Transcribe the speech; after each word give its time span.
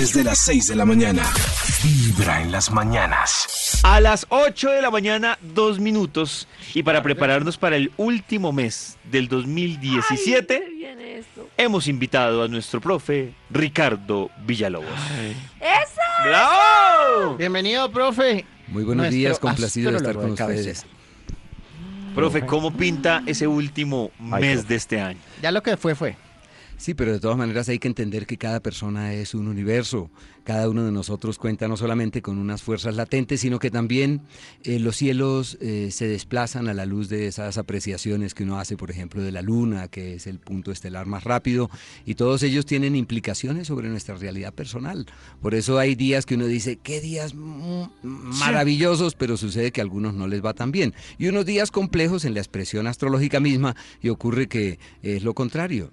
Desde 0.00 0.24
las 0.24 0.38
6 0.38 0.68
de 0.68 0.76
la 0.76 0.86
mañana. 0.86 1.30
Vibra 1.84 2.40
en 2.40 2.50
las 2.50 2.70
mañanas. 2.70 3.80
A 3.82 4.00
las 4.00 4.24
8 4.30 4.70
de 4.70 4.80
la 4.80 4.90
mañana, 4.90 5.38
dos 5.42 5.78
minutos. 5.78 6.48
Y 6.72 6.82
para 6.82 7.02
prepararnos 7.02 7.58
para 7.58 7.76
el 7.76 7.92
último 7.98 8.50
mes 8.50 8.96
del 9.04 9.28
2017, 9.28 10.64
Ay, 10.66 10.74
viene 10.74 11.18
esto. 11.18 11.50
hemos 11.58 11.86
invitado 11.86 12.42
a 12.42 12.48
nuestro 12.48 12.80
profe 12.80 13.34
Ricardo 13.50 14.30
Villalobos. 14.46 14.88
¡Esa! 15.60 16.24
¡Bravo! 16.24 17.36
Bienvenido, 17.36 17.92
profe. 17.92 18.46
Muy 18.68 18.84
buenos 18.84 19.02
Nuestro 19.02 19.18
días, 19.18 19.38
complacido 19.38 19.90
de 19.90 19.98
estar 19.98 20.14
con 20.14 20.34
de 20.34 20.42
ustedes. 20.42 20.86
Profe, 22.14 22.46
¿cómo 22.46 22.72
pinta 22.72 23.22
ese 23.26 23.46
último 23.46 24.12
mes 24.18 24.66
de 24.66 24.76
este 24.76 24.98
año? 24.98 25.20
Ya 25.42 25.52
lo 25.52 25.62
que 25.62 25.76
fue, 25.76 25.94
fue. 25.94 26.16
Sí, 26.80 26.94
pero 26.94 27.12
de 27.12 27.20
todas 27.20 27.36
maneras 27.36 27.68
hay 27.68 27.78
que 27.78 27.88
entender 27.88 28.26
que 28.26 28.38
cada 28.38 28.60
persona 28.60 29.12
es 29.12 29.34
un 29.34 29.48
universo. 29.48 30.10
Cada 30.44 30.66
uno 30.70 30.82
de 30.82 30.90
nosotros 30.90 31.36
cuenta 31.36 31.68
no 31.68 31.76
solamente 31.76 32.22
con 32.22 32.38
unas 32.38 32.62
fuerzas 32.62 32.96
latentes, 32.96 33.42
sino 33.42 33.58
que 33.58 33.70
también 33.70 34.22
eh, 34.64 34.78
los 34.78 34.96
cielos 34.96 35.58
eh, 35.60 35.90
se 35.92 36.08
desplazan 36.08 36.68
a 36.68 36.74
la 36.74 36.86
luz 36.86 37.10
de 37.10 37.26
esas 37.26 37.58
apreciaciones 37.58 38.32
que 38.32 38.44
uno 38.44 38.58
hace, 38.58 38.78
por 38.78 38.90
ejemplo, 38.90 39.22
de 39.22 39.30
la 39.30 39.42
luna, 39.42 39.88
que 39.88 40.14
es 40.14 40.26
el 40.26 40.38
punto 40.38 40.72
estelar 40.72 41.04
más 41.04 41.24
rápido, 41.24 41.68
y 42.06 42.14
todos 42.14 42.42
ellos 42.42 42.64
tienen 42.64 42.96
implicaciones 42.96 43.66
sobre 43.66 43.90
nuestra 43.90 44.14
realidad 44.14 44.54
personal. 44.54 45.04
Por 45.42 45.54
eso 45.54 45.78
hay 45.78 45.94
días 45.94 46.24
que 46.24 46.36
uno 46.36 46.46
dice, 46.46 46.78
qué 46.82 47.02
días 47.02 47.34
mm, 47.34 47.84
maravillosos, 48.38 49.14
pero 49.16 49.36
sucede 49.36 49.70
que 49.70 49.82
a 49.82 49.84
algunos 49.84 50.14
no 50.14 50.26
les 50.28 50.42
va 50.42 50.54
tan 50.54 50.72
bien. 50.72 50.94
Y 51.18 51.28
unos 51.28 51.44
días 51.44 51.70
complejos 51.70 52.24
en 52.24 52.32
la 52.32 52.40
expresión 52.40 52.86
astrológica 52.86 53.38
misma, 53.38 53.76
y 54.00 54.08
ocurre 54.08 54.48
que 54.48 54.78
es 55.02 55.22
lo 55.22 55.34
contrario. 55.34 55.90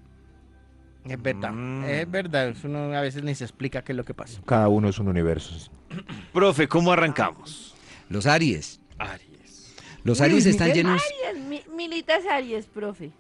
Es 1.10 1.22
verdad. 1.22 1.52
Mm. 1.52 1.84
Es 1.86 2.12
verdad. 2.12 2.56
Uno 2.64 2.94
a 2.94 3.02
veces 3.02 3.24
ni 3.24 3.36
se 3.36 3.44
explica 3.44 3.84
qué 3.84 3.94
es 3.94 3.96
lo 3.96 4.04
que 4.06 4.14
pasa. 4.14 4.42
Cada 4.46 4.68
uno 4.68 4.90
es 4.90 5.00
un 5.00 5.08
universo. 5.08 5.72
Profe, 6.34 6.68
¿cómo 6.68 6.92
arrancamos? 6.92 7.76
Los 8.10 8.26
Aries. 8.26 8.80
Aries. 8.98 9.76
Los 10.04 10.22
Aries 10.22 10.46
están 10.46 10.72
llenos... 10.72 11.02
Aries, 11.30 11.44
mi, 11.46 11.64
Milita 11.76 12.18
es 12.18 12.26
Aries, 12.26 12.66
profe. 12.66 13.12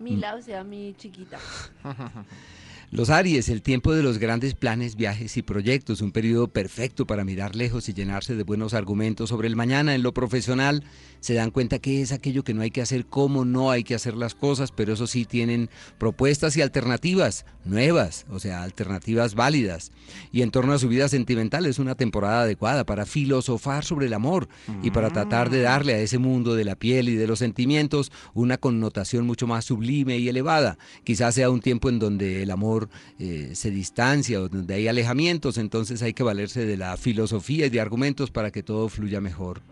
Mila, 0.00 0.34
o 0.34 0.42
sea, 0.42 0.62
mi 0.62 0.94
chiquita. 0.96 1.38
Los 2.92 3.10
Aries, 3.10 3.48
el 3.48 3.62
tiempo 3.62 3.92
de 3.92 4.04
los 4.04 4.18
grandes 4.18 4.54
planes, 4.54 4.94
viajes 4.94 5.36
y 5.36 5.42
proyectos, 5.42 6.00
un 6.02 6.12
periodo 6.12 6.46
perfecto 6.46 7.04
para 7.04 7.24
mirar 7.24 7.56
lejos 7.56 7.88
y 7.88 7.94
llenarse 7.94 8.36
de 8.36 8.44
buenos 8.44 8.74
argumentos 8.74 9.30
sobre 9.30 9.48
el 9.48 9.56
mañana. 9.56 9.96
En 9.96 10.04
lo 10.04 10.14
profesional 10.14 10.84
se 11.18 11.34
dan 11.34 11.50
cuenta 11.50 11.80
que 11.80 12.00
es 12.00 12.12
aquello 12.12 12.44
que 12.44 12.54
no 12.54 12.62
hay 12.62 12.70
que 12.70 12.82
hacer, 12.82 13.06
cómo 13.06 13.44
no 13.44 13.72
hay 13.72 13.82
que 13.82 13.96
hacer 13.96 14.14
las 14.14 14.36
cosas, 14.36 14.70
pero 14.70 14.92
eso 14.92 15.08
sí 15.08 15.24
tienen 15.24 15.68
propuestas 15.98 16.56
y 16.56 16.62
alternativas 16.62 17.44
nuevas, 17.64 18.24
o 18.30 18.38
sea, 18.38 18.62
alternativas 18.62 19.34
válidas. 19.34 19.90
Y 20.30 20.42
en 20.42 20.52
torno 20.52 20.72
a 20.72 20.78
su 20.78 20.88
vida 20.88 21.08
sentimental 21.08 21.66
es 21.66 21.80
una 21.80 21.96
temporada 21.96 22.42
adecuada 22.42 22.86
para 22.86 23.04
filosofar 23.04 23.84
sobre 23.84 24.06
el 24.06 24.14
amor 24.14 24.48
y 24.84 24.92
para 24.92 25.10
tratar 25.10 25.50
de 25.50 25.62
darle 25.62 25.94
a 25.94 25.98
ese 25.98 26.18
mundo 26.18 26.54
de 26.54 26.64
la 26.64 26.76
piel 26.76 27.08
y 27.08 27.16
de 27.16 27.26
los 27.26 27.40
sentimientos 27.40 28.12
una 28.32 28.58
connotación 28.58 29.26
mucho 29.26 29.48
más 29.48 29.64
sublime 29.64 30.18
y 30.18 30.28
elevada. 30.28 30.78
Quizás 31.02 31.34
sea 31.34 31.50
un 31.50 31.60
tiempo 31.60 31.88
en 31.88 31.98
donde 31.98 32.44
el 32.44 32.52
amor 32.52 32.75
eh, 33.18 33.50
se 33.54 33.70
distancia 33.70 34.40
o 34.40 34.48
donde 34.48 34.74
hay 34.74 34.88
alejamientos, 34.88 35.58
entonces 35.58 36.02
hay 36.02 36.12
que 36.12 36.22
valerse 36.22 36.64
de 36.64 36.76
la 36.76 36.96
filosofía 36.96 37.66
y 37.66 37.70
de 37.70 37.80
argumentos 37.80 38.30
para 38.30 38.50
que 38.50 38.62
todo 38.62 38.88
fluya 38.88 39.20
mejor. 39.20 39.62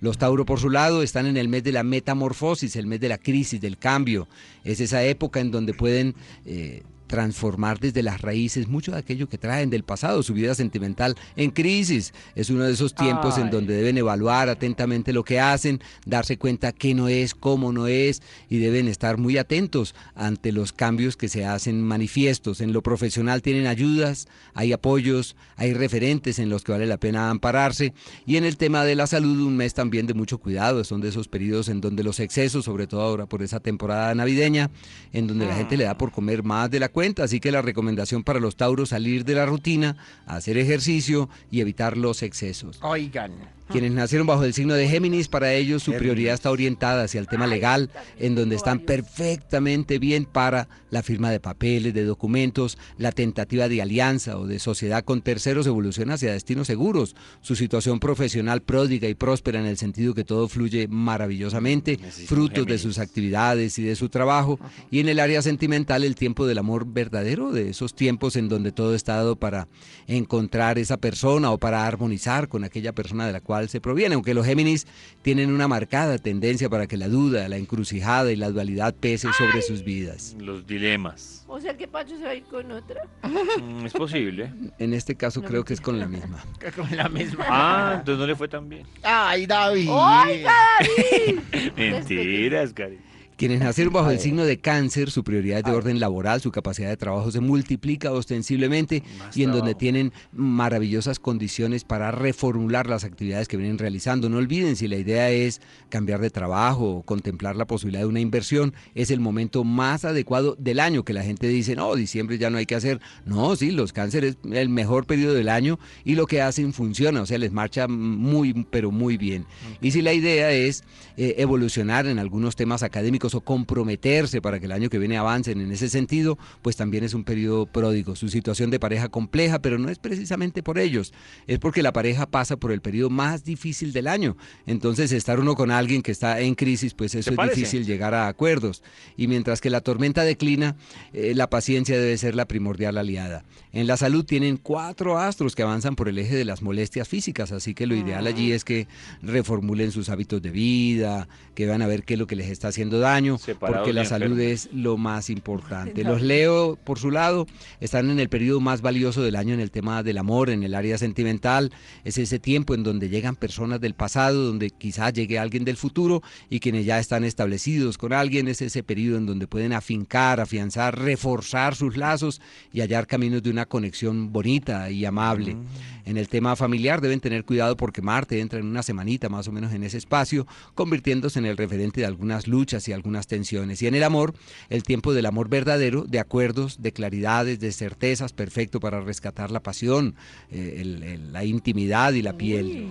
Los 0.00 0.18
Tauro, 0.18 0.44
por 0.44 0.58
su 0.58 0.68
lado, 0.68 1.02
están 1.02 1.26
en 1.26 1.36
el 1.36 1.48
mes 1.48 1.62
de 1.62 1.70
la 1.70 1.84
metamorfosis, 1.84 2.74
el 2.74 2.88
mes 2.88 2.98
de 2.98 3.08
la 3.08 3.18
crisis, 3.18 3.60
del 3.60 3.78
cambio. 3.78 4.26
Es 4.64 4.80
esa 4.80 5.04
época 5.04 5.38
en 5.38 5.52
donde 5.52 5.74
pueden 5.74 6.16
eh, 6.44 6.82
transformar 7.12 7.78
desde 7.78 8.02
las 8.02 8.22
raíces 8.22 8.68
mucho 8.68 8.92
de 8.92 8.96
aquello 8.96 9.28
que 9.28 9.36
traen 9.36 9.68
del 9.68 9.82
pasado, 9.82 10.22
su 10.22 10.32
vida 10.32 10.54
sentimental 10.54 11.14
en 11.36 11.50
crisis. 11.50 12.14
Es 12.34 12.48
uno 12.48 12.64
de 12.64 12.72
esos 12.72 12.94
tiempos 12.94 13.36
en 13.36 13.44
Ay. 13.44 13.50
donde 13.50 13.74
deben 13.74 13.98
evaluar 13.98 14.48
atentamente 14.48 15.12
lo 15.12 15.22
que 15.22 15.38
hacen, 15.38 15.82
darse 16.06 16.38
cuenta 16.38 16.72
qué 16.72 16.94
no 16.94 17.08
es, 17.08 17.34
cómo 17.34 17.70
no 17.70 17.86
es, 17.86 18.22
y 18.48 18.60
deben 18.60 18.88
estar 18.88 19.18
muy 19.18 19.36
atentos 19.36 19.94
ante 20.14 20.52
los 20.52 20.72
cambios 20.72 21.18
que 21.18 21.28
se 21.28 21.44
hacen 21.44 21.82
manifiestos. 21.82 22.62
En 22.62 22.72
lo 22.72 22.82
profesional 22.82 23.42
tienen 23.42 23.66
ayudas, 23.66 24.26
hay 24.54 24.72
apoyos, 24.72 25.36
hay 25.56 25.74
referentes 25.74 26.38
en 26.38 26.48
los 26.48 26.64
que 26.64 26.72
vale 26.72 26.86
la 26.86 26.96
pena 26.96 27.28
ampararse. 27.28 27.92
Y 28.24 28.36
en 28.36 28.44
el 28.44 28.56
tema 28.56 28.84
de 28.84 28.94
la 28.94 29.06
salud, 29.06 29.38
un 29.46 29.58
mes 29.58 29.74
también 29.74 30.06
de 30.06 30.14
mucho 30.14 30.38
cuidado. 30.38 30.82
Son 30.82 31.02
de 31.02 31.10
esos 31.10 31.28
periodos 31.28 31.68
en 31.68 31.82
donde 31.82 32.04
los 32.04 32.20
excesos, 32.20 32.64
sobre 32.64 32.86
todo 32.86 33.02
ahora 33.02 33.26
por 33.26 33.42
esa 33.42 33.60
temporada 33.60 34.14
navideña, 34.14 34.70
en 35.12 35.26
donde 35.26 35.44
la 35.44 35.56
gente 35.56 35.76
le 35.76 35.84
da 35.84 35.98
por 35.98 36.10
comer 36.10 36.42
más 36.42 36.70
de 36.70 36.80
la 36.80 36.88
cuenta. 36.88 37.01
Así 37.22 37.40
que 37.40 37.50
la 37.50 37.62
recomendación 37.62 38.22
para 38.22 38.38
los 38.38 38.56
tauros 38.56 38.90
salir 38.90 39.24
de 39.24 39.34
la 39.34 39.46
rutina, 39.46 39.96
hacer 40.26 40.56
ejercicio 40.56 41.28
y 41.50 41.60
evitar 41.60 41.96
los 41.96 42.22
excesos. 42.22 42.78
Oigan. 42.82 43.32
Quienes 43.72 43.92
nacieron 43.92 44.26
bajo 44.26 44.44
el 44.44 44.52
signo 44.52 44.74
de 44.74 44.86
Géminis, 44.86 45.28
para 45.28 45.54
ellos 45.54 45.82
su 45.82 45.94
prioridad 45.94 46.34
está 46.34 46.50
orientada 46.50 47.04
hacia 47.04 47.20
el 47.20 47.26
tema 47.26 47.46
legal, 47.46 47.88
en 48.18 48.34
donde 48.34 48.54
están 48.54 48.80
perfectamente 48.80 49.98
bien 49.98 50.26
para 50.26 50.68
la 50.90 51.02
firma 51.02 51.30
de 51.30 51.40
papeles, 51.40 51.94
de 51.94 52.04
documentos, 52.04 52.76
la 52.98 53.12
tentativa 53.12 53.68
de 53.68 53.80
alianza 53.80 54.36
o 54.36 54.46
de 54.46 54.58
sociedad 54.58 55.04
con 55.04 55.22
terceros 55.22 55.66
evoluciona 55.66 56.14
hacia 56.14 56.32
destinos 56.32 56.66
seguros. 56.66 57.16
Su 57.40 57.56
situación 57.56 57.98
profesional 57.98 58.60
pródiga 58.60 59.08
y 59.08 59.14
próspera 59.14 59.58
en 59.58 59.66
el 59.66 59.78
sentido 59.78 60.12
que 60.12 60.24
todo 60.24 60.48
fluye 60.48 60.86
maravillosamente, 60.88 61.98
frutos 62.26 62.66
de 62.66 62.76
sus 62.76 62.98
actividades 62.98 63.78
y 63.78 63.84
de 63.84 63.96
su 63.96 64.10
trabajo. 64.10 64.60
Y 64.90 65.00
en 65.00 65.08
el 65.08 65.18
área 65.18 65.40
sentimental, 65.40 66.04
el 66.04 66.14
tiempo 66.14 66.46
del 66.46 66.58
amor 66.58 66.84
verdadero, 66.92 67.52
de 67.52 67.70
esos 67.70 67.94
tiempos 67.94 68.36
en 68.36 68.48
donde 68.48 68.72
todo 68.72 68.94
está 68.94 69.16
dado 69.16 69.36
para 69.36 69.68
encontrar 70.06 70.78
esa 70.78 70.96
persona 70.96 71.50
o 71.50 71.58
para 71.58 71.86
armonizar 71.86 72.48
con 72.48 72.64
aquella 72.64 72.92
persona 72.92 73.26
de 73.26 73.32
la 73.32 73.40
cual 73.40 73.68
se 73.68 73.80
proviene. 73.80 74.14
Aunque 74.14 74.34
los 74.34 74.46
Géminis 74.46 74.86
tienen 75.22 75.52
una 75.52 75.68
marcada 75.68 76.18
tendencia 76.18 76.68
para 76.68 76.86
que 76.86 76.96
la 76.96 77.08
duda, 77.08 77.48
la 77.48 77.56
encrucijada 77.56 78.32
y 78.32 78.36
la 78.36 78.50
dualidad 78.50 78.94
pese 78.94 79.32
sobre 79.32 79.62
sus 79.62 79.84
vidas. 79.84 80.36
Los 80.38 80.66
dilemas. 80.66 81.44
O 81.48 81.60
sea, 81.60 81.76
que 81.76 81.86
Pacho 81.86 82.16
se 82.16 82.24
va 82.24 82.30
a 82.30 82.34
ir 82.34 82.44
con 82.44 82.70
otra. 82.72 83.02
Mm, 83.22 83.84
es 83.84 83.92
posible. 83.92 84.50
En 84.78 84.94
este 84.94 85.14
caso 85.16 85.42
No, 85.42 85.48
creo 85.48 85.64
que 85.64 85.74
es 85.74 85.80
con 85.82 85.98
la 85.98 86.06
misma. 86.06 86.42
Con 86.76 86.96
la 86.96 87.08
misma. 87.08 87.44
Ah, 87.48 87.94
entonces 87.98 88.18
no 88.18 88.26
le 88.26 88.34
fue 88.34 88.48
tan 88.48 88.68
bien. 88.68 88.86
Ay, 89.02 89.44
David. 89.44 89.88
¡Oiga, 89.90 90.52
David! 90.80 91.72
Mentiras, 91.76 92.72
Cari. 92.72 92.98
Quienes 93.42 93.58
nacieron 93.58 93.92
bajo 93.92 94.12
el 94.12 94.20
signo 94.20 94.44
de 94.44 94.60
cáncer, 94.60 95.10
su 95.10 95.24
prioridad 95.24 95.58
es 95.58 95.64
de 95.64 95.72
orden 95.72 95.98
laboral, 95.98 96.40
su 96.40 96.52
capacidad 96.52 96.88
de 96.88 96.96
trabajo 96.96 97.32
se 97.32 97.40
multiplica 97.40 98.12
ostensiblemente 98.12 99.02
Más 99.18 99.36
y 99.36 99.42
en 99.42 99.50
donde 99.50 99.74
tienen 99.74 100.12
maravillosas 100.30 101.18
condiciones 101.18 101.82
para 101.82 102.12
reformular 102.12 102.86
las 102.86 103.02
actividades 103.02 103.48
que 103.48 103.56
vienen 103.56 103.78
realizando. 103.78 104.28
No 104.28 104.36
olviden, 104.36 104.76
si 104.76 104.86
la 104.86 104.94
idea 104.94 105.30
es 105.30 105.60
cambiar 105.88 106.20
de 106.20 106.30
trabajo 106.30 106.98
o 106.98 107.02
contemplar 107.02 107.56
la 107.56 107.66
posibilidad 107.66 108.02
de 108.02 108.06
una 108.06 108.20
inversión, 108.20 108.74
es 108.94 109.10
el 109.10 109.18
momento 109.18 109.64
más 109.64 110.04
adecuado 110.04 110.54
del 110.56 110.78
año 110.78 111.04
que 111.04 111.12
la 111.12 111.24
gente 111.24 111.48
dice, 111.48 111.74
no, 111.74 111.96
diciembre 111.96 112.38
ya 112.38 112.48
no 112.48 112.58
hay 112.58 112.66
que 112.66 112.76
hacer. 112.76 113.00
No, 113.26 113.56
sí, 113.56 113.72
los 113.72 113.92
cánceres 113.92 114.36
es 114.44 114.52
el 114.52 114.68
mejor 114.68 115.04
periodo 115.04 115.34
del 115.34 115.48
año 115.48 115.80
y 116.04 116.14
lo 116.14 116.28
que 116.28 116.42
hacen 116.42 116.72
funciona, 116.72 117.22
o 117.22 117.26
sea, 117.26 117.38
les 117.38 117.50
marcha 117.50 117.88
muy, 117.88 118.64
pero 118.70 118.92
muy 118.92 119.16
bien. 119.16 119.46
Y 119.80 119.90
si 119.90 120.00
la 120.00 120.12
idea 120.12 120.52
es 120.52 120.84
eh, 121.16 121.34
evolucionar 121.38 122.06
en 122.06 122.20
algunos 122.20 122.54
temas 122.54 122.84
académicos 122.84 123.31
o 123.34 123.40
comprometerse 123.40 124.40
para 124.40 124.58
que 124.60 124.66
el 124.66 124.72
año 124.72 124.90
que 124.90 124.98
viene 124.98 125.16
avancen 125.16 125.60
en 125.60 125.70
ese 125.72 125.88
sentido, 125.88 126.38
pues 126.62 126.76
también 126.76 127.04
es 127.04 127.14
un 127.14 127.24
periodo 127.24 127.66
pródigo. 127.66 128.16
Su 128.16 128.28
situación 128.28 128.70
de 128.70 128.80
pareja 128.80 129.08
compleja, 129.08 129.60
pero 129.60 129.78
no 129.78 129.88
es 129.88 129.98
precisamente 129.98 130.62
por 130.62 130.78
ellos, 130.78 131.12
es 131.46 131.58
porque 131.58 131.82
la 131.82 131.92
pareja 131.92 132.26
pasa 132.26 132.56
por 132.56 132.72
el 132.72 132.80
periodo 132.80 133.10
más 133.10 133.44
difícil 133.44 133.92
del 133.92 134.08
año. 134.08 134.36
Entonces, 134.66 135.12
estar 135.12 135.40
uno 135.40 135.54
con 135.54 135.70
alguien 135.70 136.02
que 136.02 136.12
está 136.12 136.40
en 136.40 136.54
crisis, 136.54 136.94
pues 136.94 137.14
eso 137.14 137.30
¿Te 137.30 137.34
es 137.34 137.36
parece? 137.36 137.56
difícil 137.56 137.86
llegar 137.86 138.14
a 138.14 138.28
acuerdos. 138.28 138.82
Y 139.16 139.28
mientras 139.28 139.60
que 139.60 139.70
la 139.70 139.80
tormenta 139.80 140.24
declina, 140.24 140.76
eh, 141.12 141.34
la 141.34 141.48
paciencia 141.48 141.98
debe 141.98 142.16
ser 142.18 142.34
la 142.34 142.46
primordial 142.46 142.98
aliada. 142.98 143.44
En 143.72 143.86
la 143.86 143.96
salud 143.96 144.24
tienen 144.24 144.56
cuatro 144.58 145.18
astros 145.18 145.54
que 145.54 145.62
avanzan 145.62 145.96
por 145.96 146.08
el 146.08 146.18
eje 146.18 146.34
de 146.34 146.44
las 146.44 146.60
molestias 146.62 147.08
físicas, 147.08 147.52
así 147.52 147.74
que 147.74 147.86
lo 147.86 147.94
ideal 147.94 148.26
allí 148.26 148.52
es 148.52 148.64
que 148.64 148.86
reformulen 149.22 149.92
sus 149.92 150.08
hábitos 150.08 150.42
de 150.42 150.50
vida, 150.50 151.28
que 151.54 151.66
van 151.66 151.80
a 151.82 151.86
ver 151.86 152.02
qué 152.04 152.14
es 152.14 152.18
lo 152.18 152.26
que 152.26 152.36
les 152.36 152.50
está 152.50 152.68
haciendo 152.68 152.98
daño, 152.98 153.21
Separados 153.38 153.80
porque 153.80 153.92
la 153.92 154.04
salud 154.04 154.38
enfermos. 154.38 154.66
es 154.66 154.72
lo 154.72 154.96
más 154.96 155.30
importante. 155.30 156.04
Los 156.04 156.22
Leo, 156.22 156.78
por 156.84 156.98
su 156.98 157.10
lado, 157.10 157.46
están 157.80 158.10
en 158.10 158.20
el 158.20 158.28
periodo 158.28 158.60
más 158.60 158.82
valioso 158.82 159.22
del 159.22 159.36
año 159.36 159.54
en 159.54 159.60
el 159.60 159.70
tema 159.70 160.02
del 160.02 160.18
amor, 160.18 160.50
en 160.50 160.62
el 160.62 160.74
área 160.74 160.98
sentimental. 160.98 161.72
Es 162.04 162.18
ese 162.18 162.38
tiempo 162.38 162.74
en 162.74 162.82
donde 162.82 163.08
llegan 163.08 163.36
personas 163.36 163.80
del 163.80 163.94
pasado, 163.94 164.44
donde 164.44 164.70
quizás 164.70 165.12
llegue 165.12 165.38
alguien 165.38 165.64
del 165.64 165.76
futuro 165.76 166.22
y 166.50 166.60
quienes 166.60 166.86
ya 166.86 166.98
están 166.98 167.24
establecidos 167.24 167.98
con 167.98 168.12
alguien. 168.12 168.48
Es 168.48 168.62
ese 168.62 168.82
periodo 168.82 169.18
en 169.18 169.26
donde 169.26 169.46
pueden 169.46 169.72
afincar, 169.72 170.40
afianzar, 170.40 170.98
reforzar 170.98 171.74
sus 171.74 171.96
lazos 171.96 172.40
y 172.72 172.80
hallar 172.80 173.06
caminos 173.06 173.42
de 173.42 173.50
una 173.50 173.66
conexión 173.66 174.32
bonita 174.32 174.90
y 174.90 175.04
amable. 175.04 175.56
En 176.04 176.16
el 176.16 176.28
tema 176.28 176.56
familiar 176.56 177.00
deben 177.00 177.20
tener 177.20 177.44
cuidado 177.44 177.76
porque 177.76 178.02
Marte 178.02 178.40
entra 178.40 178.58
en 178.58 178.66
una 178.66 178.82
semanita 178.82 179.28
más 179.28 179.46
o 179.46 179.52
menos 179.52 179.72
en 179.72 179.84
ese 179.84 179.98
espacio, 179.98 180.46
convirtiéndose 180.74 181.38
en 181.38 181.46
el 181.46 181.56
referente 181.56 182.00
de 182.00 182.06
algunas 182.06 182.46
luchas 182.46 182.88
y 182.88 182.92
algunas 182.92 183.01
tensiones. 183.26 183.82
Y 183.82 183.86
en 183.86 183.94
el 183.94 184.02
amor, 184.02 184.34
el 184.68 184.82
tiempo 184.82 185.12
del 185.14 185.26
amor 185.26 185.48
verdadero, 185.48 186.04
de 186.04 186.18
acuerdos, 186.18 186.80
de 186.80 186.92
claridades, 186.92 187.60
de 187.60 187.72
certezas, 187.72 188.32
perfecto 188.32 188.80
para 188.80 189.00
rescatar 189.00 189.50
la 189.50 189.60
pasión, 189.60 190.14
eh, 190.50 190.78
el- 190.80 191.02
el- 191.02 191.32
la 191.32 191.44
intimidad 191.44 192.12
y 192.12 192.22
la 192.22 192.36
piel. 192.36 192.88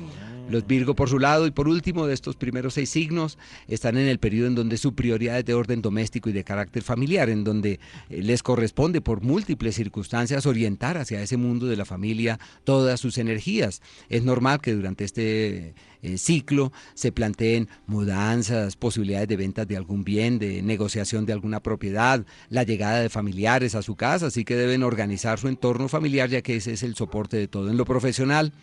Los 0.50 0.68
Virgo 0.68 0.96
por 0.96 1.08
su 1.08 1.18
lado 1.18 1.48
y 1.48 1.52
por 1.52 1.70
último 1.70 2.08
de 2.08 2.14
estos 2.14 2.36
primeros 2.36 2.74
seis 2.74 2.90
signos 2.90 3.38
están 3.70 3.96
en 3.98 4.08
el 4.08 4.20
periodo 4.20 4.48
en 4.48 4.56
donde 4.56 4.76
su 4.78 4.94
prioridad 4.96 5.40
es 5.40 5.46
de 5.46 5.54
orden 5.54 5.82
doméstico 5.82 6.30
y 6.30 6.34
de 6.34 6.44
carácter 6.44 6.84
familiar, 6.84 7.30
en 7.30 7.44
donde 7.46 7.80
eh, 8.10 8.22
les 8.22 8.44
corresponde 8.44 9.00
por 9.00 9.22
múltiples 9.22 9.76
circunstancias 9.76 10.46
orientar 10.46 10.98
hacia 10.98 11.22
ese 11.22 11.38
mundo 11.38 11.68
de 11.68 11.78
la 11.78 11.86
familia 11.86 12.38
todas 12.66 13.00
sus 13.00 13.18
energías. 13.18 13.82
Es 14.10 14.24
normal 14.24 14.60
que 14.60 14.74
durante 14.74 15.06
este 15.06 15.74
eh, 16.04 16.18
ciclo 16.18 16.74
se 16.96 17.12
planteen 17.12 17.70
mudanzas, 17.86 18.76
posibilidades 18.76 19.28
de 19.28 19.38
ventas 19.38 19.68
de 19.68 19.78
algún 19.78 20.01
bien, 20.04 20.40
de 20.40 20.62
negociación 20.62 21.26
de 21.26 21.34
alguna 21.34 21.62
propiedad, 21.62 22.26
la 22.50 22.64
llegada 22.64 23.00
de 23.00 23.10
familiares 23.10 23.76
a 23.76 23.82
su 23.82 23.96
casa, 23.96 24.28
así 24.28 24.46
que 24.46 24.56
deben 24.56 24.84
organizar 24.84 25.40
su 25.40 25.48
entorno 25.48 25.88
familiar 25.88 26.30
ya 26.30 26.42
que 26.42 26.56
ese 26.56 26.74
es 26.74 26.84
el 26.84 26.96
soporte 26.96 27.38
de 27.38 27.48
todo. 27.48 27.70
En 27.70 27.78
lo 27.78 27.86
profesional, 27.86 28.54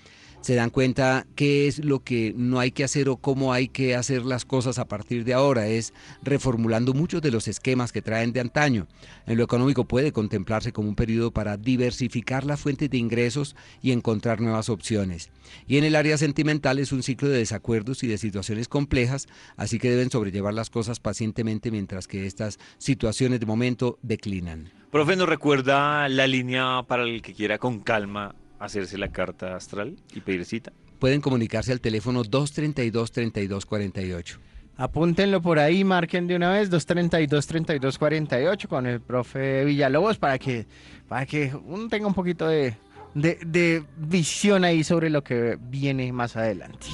se 0.41 0.55
dan 0.55 0.71
cuenta 0.71 1.27
qué 1.35 1.67
es 1.67 1.85
lo 1.85 2.01
que 2.01 2.33
no 2.37 2.61
hay 2.61 2.71
que 2.71 2.85
hacer 2.85 3.09
o 3.09 3.17
cómo 3.17 3.53
hay 3.53 3.69
que 3.69 3.97
hacer 3.97 4.25
las 4.25 4.45
cosas 4.45 4.79
a 4.79 4.87
partir 4.87 5.25
de 5.25 5.35
ahora. 5.35 5.67
Es 5.67 5.93
reformulando 6.23 6.95
muchos 6.95 7.23
de 7.23 7.31
los 7.31 7.49
esquemas 7.49 7.93
que 7.93 8.03
traen 8.03 8.33
de 8.33 8.41
antaño. 8.41 8.87
En 9.27 9.37
lo 9.37 9.45
económico 9.45 9.85
puede 9.85 10.13
contemplarse 10.13 10.73
como 10.73 10.89
un 10.89 10.95
periodo 10.95 11.31
para 11.31 11.57
diversificar 11.57 12.45
las 12.45 12.61
fuentes 12.61 12.91
de 12.91 12.99
ingresos 12.99 13.57
y 13.83 13.93
encontrar 13.93 14.41
nuevas 14.41 14.69
opciones. 14.69 15.31
Y 15.67 15.79
en 15.79 15.85
el 15.85 15.97
área 15.97 16.19
sentimental 16.19 16.79
es 16.79 16.93
un 16.93 17.03
ciclo 17.03 17.29
de 17.29 17.39
desacuerdos 17.39 18.03
y 18.03 18.07
de 18.07 18.19
situaciones 18.19 18.69
complejas, 18.69 19.27
así 19.57 19.79
que 19.79 19.91
deben 19.91 20.11
sobrellevar 20.11 20.55
las 20.55 20.71
cosas 20.71 21.01
pacientemente 21.01 21.71
mientras 21.71 22.07
que 22.07 22.27
estas 22.27 22.59
situaciones 22.79 23.41
de 23.41 23.47
momento 23.47 23.99
declinan. 24.03 24.71
Profe, 24.91 25.17
¿nos 25.17 25.29
recuerda 25.29 26.09
la 26.09 26.27
línea 26.27 26.83
para 26.87 27.03
el 27.03 27.21
que 27.21 27.35
quiera 27.35 27.59
con 27.59 27.81
calma 27.81 28.35
hacerse 28.59 28.99
la 28.99 29.09
carta 29.09 29.57
astral 29.57 29.97
y 30.15 30.21
pedir 30.21 30.45
cita? 30.45 30.73
Pueden 30.99 31.21
comunicarse 31.21 31.71
al 31.73 31.81
teléfono 31.81 32.25
232-3248. 32.25 34.39
Apúntenlo 34.77 35.41
por 35.43 35.59
ahí, 35.59 35.83
marquen 35.83 36.29
de 36.29 36.37
una 36.37 36.53
vez 36.53 36.71
232-3248 36.71 38.69
con 38.69 38.87
el 38.87 39.01
profe 39.01 39.65
Villalobos 39.65 40.19
para 40.19 40.39
que, 40.39 40.69
para 41.09 41.27
que 41.27 41.53
uno 41.67 41.89
tenga 41.89 42.07
un 42.07 42.15
poquito 42.15 42.47
de, 42.47 42.77
de, 43.15 43.41
de 43.45 43.83
visión 43.97 44.63
ahí 44.65 44.85
sobre 44.85 45.11
lo 45.11 45.25
que 45.25 45.59
viene 45.61 46.13
más 46.13 46.37
adelante. 46.37 46.87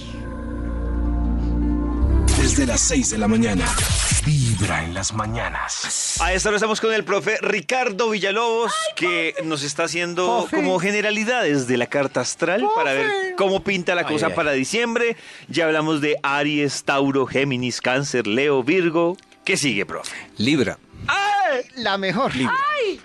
Desde 2.39 2.65
las 2.67 2.81
6 2.81 3.11
de 3.11 3.19
la 3.19 3.29
mañana. 3.29 3.67
Vibra 4.59 4.85
en 4.85 4.95
las 4.95 5.13
mañanas. 5.13 6.21
A 6.21 6.33
esta 6.33 6.49
hora 6.49 6.57
estamos 6.57 6.81
con 6.81 6.93
el 6.93 7.03
profe 7.05 7.39
Ricardo 7.41 8.11
Villalobos, 8.11 8.73
que 8.95 9.35
nos 9.45 9.63
está 9.65 9.85
haciendo 9.85 10.47
Profe. 10.49 10.57
como 10.57 10.79
generalidades 10.79 11.67
de 11.67 11.77
la 11.77 11.87
carta 11.87 12.21
astral 12.21 12.65
para 12.77 12.93
ver 12.93 13.35
cómo 13.37 13.65
pinta 13.65 13.95
la 13.95 14.05
cosa 14.05 14.27
ay. 14.29 14.33
para 14.35 14.53
diciembre. 14.53 15.17
Ya 15.49 15.67
hablamos 15.67 16.01
de 16.01 16.17
Aries, 16.23 16.85
Tauro, 16.85 17.27
Géminis, 17.27 17.81
Cáncer, 17.81 18.27
Leo, 18.27 18.63
Virgo. 18.63 19.17
¿Qué 19.45 19.57
sigue, 19.57 19.87
profe? 19.87 20.15
Libra. 20.39 20.79
La 21.77 21.99
mejor. 21.99 22.33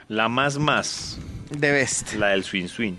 La 0.07 0.29
más 0.29 0.57
más, 0.57 1.17
De 1.49 1.71
best. 1.71 2.13
la 2.13 2.27
del 2.29 2.43
swing 2.43 2.67
swing. 2.67 2.93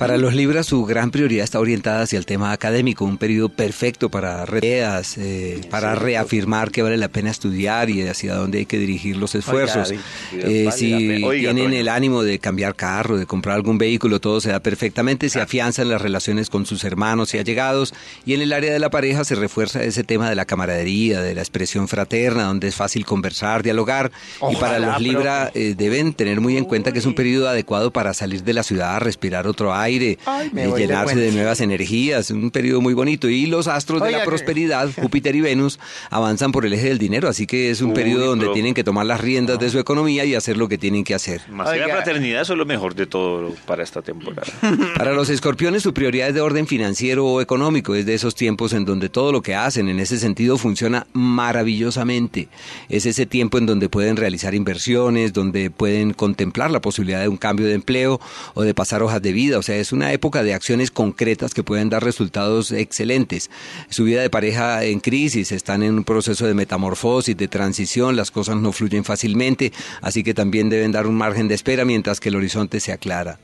Para 0.00 0.16
los 0.16 0.34
Libras 0.34 0.64
su 0.64 0.86
gran 0.86 1.10
prioridad 1.10 1.44
está 1.44 1.60
orientada 1.60 2.00
hacia 2.00 2.18
el 2.18 2.24
tema 2.24 2.52
académico, 2.52 3.04
un 3.04 3.18
periodo 3.18 3.50
perfecto 3.50 4.08
para 4.08 4.46
reas, 4.46 5.18
eh, 5.18 5.60
para 5.68 5.94
reafirmar 5.94 6.70
que 6.70 6.80
vale 6.80 6.96
la 6.96 7.08
pena 7.08 7.30
estudiar 7.30 7.90
y 7.90 8.08
hacia 8.08 8.34
dónde 8.34 8.60
hay 8.60 8.66
que 8.66 8.78
dirigir 8.78 9.18
los 9.18 9.34
esfuerzos. 9.34 9.92
Eh, 10.32 10.70
si 10.74 11.22
tienen 11.40 11.74
el 11.74 11.88
ánimo 11.88 12.22
de 12.22 12.38
cambiar 12.38 12.74
carro, 12.74 13.18
de 13.18 13.26
comprar 13.26 13.56
algún 13.56 13.76
vehículo, 13.76 14.20
todo 14.20 14.40
se 14.40 14.48
da 14.48 14.60
perfectamente, 14.60 15.28
se 15.28 15.38
afianzan 15.38 15.90
las 15.90 16.00
relaciones 16.00 16.48
con 16.48 16.64
sus 16.64 16.82
hermanos 16.84 17.34
y 17.34 17.38
allegados 17.38 17.92
y 18.24 18.32
en 18.32 18.40
el 18.40 18.54
área 18.54 18.72
de 18.72 18.78
la 18.78 18.88
pareja 18.88 19.24
se 19.24 19.34
refuerza 19.34 19.84
ese 19.84 20.02
tema 20.02 20.30
de 20.30 20.34
la 20.34 20.46
camaradería, 20.46 21.20
de 21.20 21.34
la 21.34 21.42
expresión 21.42 21.88
fraterna, 21.88 22.44
donde 22.44 22.68
es 22.68 22.74
fácil 22.74 23.04
conversar, 23.04 23.62
dialogar 23.62 24.10
y 24.50 24.56
para 24.56 24.78
los 24.78 24.98
Libra 24.98 25.50
eh, 25.54 25.74
deben 25.76 26.14
tener 26.14 26.40
muy 26.40 26.56
en 26.56 26.64
cuenta 26.64 26.90
que 26.90 27.00
es 27.00 27.06
un 27.06 27.14
periodo 27.14 27.50
adecuado 27.50 27.90
para 27.90 28.14
salir 28.14 28.44
de 28.44 28.54
la 28.54 28.62
ciudad, 28.62 28.98
respirar 29.00 29.46
otro 29.46 29.74
aire, 29.74 29.89
Ay, 30.26 30.50
eh, 30.54 30.66
de 30.66 30.78
llenarse 30.78 31.16
de, 31.16 31.32
nuevas 31.32 31.60
energías, 31.60 32.30
un 32.30 32.50
periodo 32.50 32.80
muy 32.80 32.94
bonito. 32.94 33.28
Y 33.28 33.46
los 33.46 33.66
astros 33.68 34.02
de 34.02 34.10
la 34.12 34.20
que- 34.20 34.24
prosperidad, 34.26 34.88
Júpiter 34.96 35.34
y 35.36 35.40
Venus, 35.40 35.78
avanzan 36.10 36.52
por 36.52 36.66
el 36.66 36.72
eje 36.72 36.88
del 36.88 36.98
dinero, 36.98 37.28
así 37.28 37.46
que 37.46 37.70
es 37.70 37.80
un 37.80 37.88
Uy, 37.90 37.94
periodo 37.94 38.26
donde 38.26 38.44
pero- 38.44 38.52
tienen 38.54 38.74
que 38.74 38.84
tomar 38.84 39.06
las 39.06 39.20
riendas 39.20 39.58
de 39.58 39.70
su 39.70 39.78
economía 39.78 40.24
y 40.24 40.34
hacer 40.34 40.56
lo 40.56 40.68
que 40.68 40.78
tienen 40.78 41.04
que 41.04 41.14
hacer. 41.14 41.40
Más 41.50 41.70
que 41.70 41.78
la 41.78 41.88
fraternidad, 41.88 42.42
eso 42.42 42.52
es 42.52 42.58
lo 42.58 42.66
mejor 42.66 42.94
de 42.94 43.06
todo 43.06 43.54
para 43.66 43.82
esta 43.82 44.02
temporada. 44.02 44.46
Para 44.96 45.12
los 45.12 45.28
escorpiones 45.30 45.82
su 45.82 45.92
prioridad 45.94 46.28
es 46.28 46.34
de 46.34 46.40
orden 46.40 46.66
financiero 46.66 47.26
o 47.26 47.40
económico, 47.40 47.94
es 47.94 48.06
de 48.06 48.14
esos 48.14 48.34
tiempos 48.34 48.72
en 48.72 48.84
donde 48.84 49.08
todo 49.08 49.32
lo 49.32 49.42
que 49.42 49.54
hacen 49.54 49.88
en 49.88 49.98
ese 50.00 50.18
sentido 50.18 50.58
funciona 50.58 51.06
maravillosamente. 51.12 52.48
Es 52.88 53.06
ese 53.06 53.26
tiempo 53.26 53.58
en 53.58 53.66
donde 53.66 53.88
pueden 53.88 54.16
realizar 54.16 54.54
inversiones, 54.54 55.32
donde 55.32 55.70
pueden 55.70 56.12
contemplar 56.12 56.70
la 56.70 56.80
posibilidad 56.80 57.20
de 57.20 57.28
un 57.28 57.36
cambio 57.36 57.66
de 57.66 57.74
empleo 57.74 58.20
o 58.54 58.62
de 58.62 58.74
pasar 58.74 59.02
hojas 59.02 59.22
de 59.22 59.32
vida, 59.32 59.58
o 59.58 59.62
sea, 59.62 59.76
es 59.80 59.92
una 59.92 60.12
época 60.12 60.42
de 60.42 60.54
acciones 60.54 60.90
concretas 60.90 61.54
que 61.54 61.64
pueden 61.64 61.90
dar 61.90 62.04
resultados 62.04 62.72
excelentes. 62.72 63.50
Su 63.88 64.04
vida 64.04 64.22
de 64.22 64.30
pareja 64.30 64.84
en 64.84 65.00
crisis, 65.00 65.52
están 65.52 65.82
en 65.82 65.94
un 65.94 66.04
proceso 66.04 66.46
de 66.46 66.54
metamorfosis, 66.54 67.36
de 67.36 67.48
transición, 67.48 68.16
las 68.16 68.30
cosas 68.30 68.56
no 68.56 68.72
fluyen 68.72 69.04
fácilmente, 69.04 69.72
así 70.00 70.22
que 70.22 70.34
también 70.34 70.68
deben 70.68 70.92
dar 70.92 71.06
un 71.06 71.16
margen 71.16 71.48
de 71.48 71.54
espera 71.54 71.84
mientras 71.84 72.20
que 72.20 72.28
el 72.28 72.36
horizonte 72.36 72.80
se 72.80 72.92
aclara. 72.92 73.38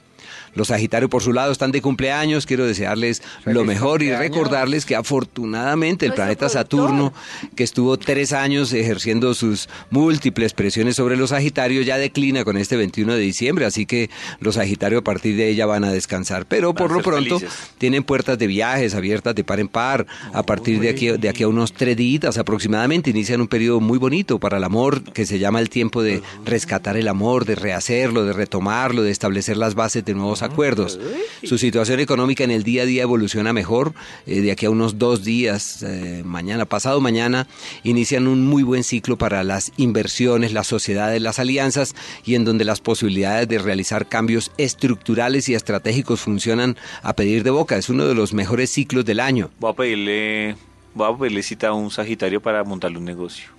Los 0.56 0.68
Sagitarios 0.68 1.10
por 1.10 1.22
su 1.22 1.32
lado 1.32 1.52
están 1.52 1.70
de 1.70 1.80
cumpleaños, 1.80 2.46
quiero 2.46 2.66
desearles 2.66 3.22
lo 3.44 3.64
mejor 3.64 4.02
y 4.02 4.12
recordarles 4.12 4.84
que 4.84 4.96
afortunadamente 4.96 6.06
el 6.06 6.10
Nuestro 6.10 6.24
planeta 6.24 6.46
productor. 6.48 6.88
Saturno, 6.88 7.12
que 7.54 7.62
estuvo 7.62 7.96
tres 7.98 8.32
años 8.32 8.72
ejerciendo 8.72 9.34
sus 9.34 9.68
múltiples 9.90 10.52
presiones 10.52 10.96
sobre 10.96 11.16
los 11.16 11.30
Sagitarios, 11.30 11.86
ya 11.86 11.98
declina 11.98 12.44
con 12.44 12.56
este 12.56 12.76
21 12.76 13.14
de 13.14 13.20
diciembre, 13.20 13.66
así 13.66 13.86
que 13.86 14.10
los 14.40 14.56
Sagitarios 14.56 15.00
a 15.00 15.04
partir 15.04 15.36
de 15.36 15.48
ella 15.48 15.66
van 15.66 15.84
a 15.84 15.92
descansar. 15.92 16.46
Pero 16.46 16.72
Van 16.72 16.82
por 16.82 16.92
lo 16.96 17.02
pronto 17.02 17.38
felices. 17.38 17.70
tienen 17.78 18.02
puertas 18.02 18.38
de 18.38 18.46
viajes 18.46 18.94
abiertas 18.94 19.34
de 19.34 19.44
par 19.44 19.60
en 19.60 19.68
par. 19.68 20.06
A 20.32 20.42
partir 20.42 20.80
de 20.80 20.88
aquí, 20.88 21.08
de 21.10 21.28
aquí 21.28 21.42
a 21.42 21.48
unos 21.48 21.72
tres 21.72 21.96
días 21.96 22.06
aproximadamente 22.38 23.10
inician 23.10 23.40
un 23.40 23.48
periodo 23.48 23.80
muy 23.80 23.98
bonito 23.98 24.38
para 24.38 24.56
el 24.56 24.64
amor, 24.64 25.02
que 25.12 25.26
se 25.26 25.38
llama 25.38 25.60
el 25.60 25.68
tiempo 25.68 26.02
de 26.02 26.22
rescatar 26.44 26.96
el 26.96 27.08
amor, 27.08 27.44
de 27.44 27.54
rehacerlo, 27.54 28.24
de 28.24 28.32
retomarlo, 28.32 29.02
de 29.02 29.10
establecer 29.10 29.56
las 29.56 29.74
bases 29.74 30.04
de 30.04 30.14
nuevos 30.14 30.42
acuerdos. 30.46 30.98
Su 31.43 31.58
situación 31.58 32.00
económica 32.00 32.44
en 32.44 32.50
el 32.50 32.62
día 32.62 32.82
a 32.82 32.87
día 32.87 33.02
evoluciona 33.02 33.52
mejor. 33.52 33.92
Eh, 34.26 34.40
de 34.40 34.52
aquí 34.52 34.66
a 34.66 34.70
unos 34.70 34.99
dos 34.99 35.25
días, 35.25 35.82
eh, 35.82 36.23
mañana, 36.25 36.64
pasado 36.64 37.00
mañana, 37.00 37.47
inician 37.85 38.26
un 38.26 38.44
muy 38.44 38.62
buen 38.62 38.85
ciclo 38.85 39.18
para 39.18 39.44
las 39.44 39.73
inversiones, 39.76 40.52
las 40.52 40.66
sociedades, 40.66 41.20
las 41.20 41.38
alianzas 41.38 41.94
y 42.25 42.35
en 42.35 42.44
donde 42.44 42.64
las 42.64 42.80
posibilidades 42.80 43.49
de 43.49 43.59
realizar 43.59 44.09
cambios 44.09 44.52
estructurales 44.59 45.49
y 45.49 45.54
estratégicos 45.54 46.20
funcionan 46.20 46.76
a 47.02 47.14
pedir 47.14 47.42
de 47.42 47.50
boca. 47.50 47.76
Es 47.76 47.88
uno 47.88 48.06
de 48.06 48.14
los 48.14 48.32
mejores 48.32 48.70
ciclos 48.70 49.04
del 49.04 49.20
año. 49.20 49.50
Voy 49.59 49.73
a 49.73 49.75
pedirle, 49.75 50.56
voy 50.94 51.12
a 51.12 51.16
pedirle 51.16 51.42
cita 51.42 51.68
a 51.68 51.73
un 51.73 51.90
Sagitario 51.90 52.40
para 52.40 52.64
montarle 52.64 52.99
un 52.99 53.04
negocio. 53.04 53.55